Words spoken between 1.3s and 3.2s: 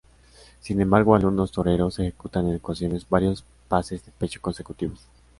toreros ejecutan en ocasiones